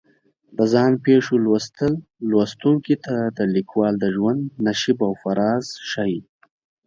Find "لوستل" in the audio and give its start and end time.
1.45-1.93